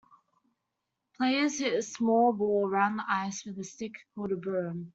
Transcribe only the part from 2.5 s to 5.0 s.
around the ice with a stick called a broom.